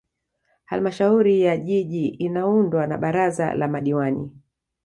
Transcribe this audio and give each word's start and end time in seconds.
Halmashauri 0.65 1.41
ya 1.41 1.57
Jiji 1.57 2.07
inaundwa 2.07 2.87
na 2.87 2.97
Baraza 2.97 3.53
la 3.53 3.67
Madiwani 3.67 4.31